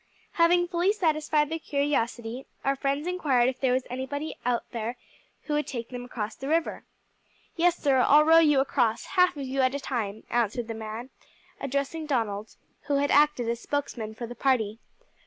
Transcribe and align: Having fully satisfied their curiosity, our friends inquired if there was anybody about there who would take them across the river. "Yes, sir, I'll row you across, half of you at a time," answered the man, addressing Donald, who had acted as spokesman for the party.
Having 0.31 0.67
fully 0.69 0.91
satisfied 0.91 1.49
their 1.51 1.59
curiosity, 1.59 2.47
our 2.65 2.75
friends 2.75 3.05
inquired 3.05 3.49
if 3.49 3.59
there 3.59 3.71
was 3.71 3.85
anybody 3.87 4.35
about 4.41 4.63
there 4.71 4.97
who 5.43 5.53
would 5.53 5.67
take 5.67 5.89
them 5.89 6.03
across 6.05 6.33
the 6.33 6.47
river. 6.47 6.83
"Yes, 7.55 7.77
sir, 7.77 7.97
I'll 7.99 8.23
row 8.25 8.39
you 8.39 8.59
across, 8.61 9.05
half 9.13 9.37
of 9.37 9.43
you 9.43 9.61
at 9.61 9.75
a 9.75 9.79
time," 9.79 10.23
answered 10.31 10.67
the 10.67 10.73
man, 10.73 11.11
addressing 11.59 12.07
Donald, 12.07 12.55
who 12.87 12.95
had 12.95 13.11
acted 13.11 13.47
as 13.47 13.59
spokesman 13.59 14.15
for 14.15 14.25
the 14.25 14.33
party. 14.33 14.79